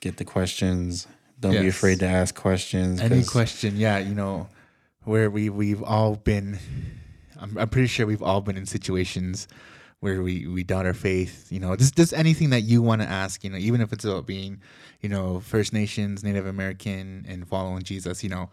[0.00, 1.06] Get the questions.
[1.40, 3.00] Don't be afraid to ask questions.
[3.00, 4.48] Any question, yeah, you know,
[5.04, 6.58] where we we've all been.
[7.40, 9.48] I'm, I'm pretty sure we've all been in situations
[10.02, 11.46] where we we doubt our faith.
[11.50, 13.44] You know, just just anything that you want to ask.
[13.44, 14.60] You know, even if it's about being,
[15.00, 18.24] you know, First Nations, Native American, and following Jesus.
[18.24, 18.50] You know,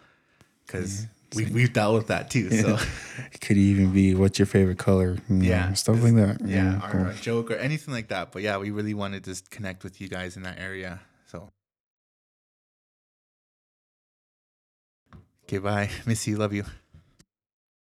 [0.66, 2.52] because we we've dealt with that too.
[2.52, 2.78] So
[3.34, 5.18] It could even be what's your favorite color?
[5.28, 5.74] you know, Yeah.
[5.74, 6.38] stuff like that.
[6.46, 8.32] yeah, know, or a joke or anything like that.
[8.32, 11.02] But yeah, we really wanted to just connect with you guys in that area.
[11.26, 11.50] So.
[15.46, 15.90] Okay, bye.
[16.06, 16.38] Miss you.
[16.38, 16.64] Love you.